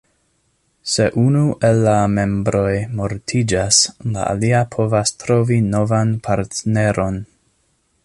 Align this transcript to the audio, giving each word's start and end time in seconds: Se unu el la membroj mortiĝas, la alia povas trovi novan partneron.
Se 0.93 1.05
unu 1.23 1.43
el 1.69 1.81
la 1.87 1.93
membroj 2.13 2.73
mortiĝas, 3.01 3.83
la 4.17 4.27
alia 4.33 4.65
povas 4.77 5.17
trovi 5.25 5.63
novan 5.71 6.19
partneron. 6.31 7.25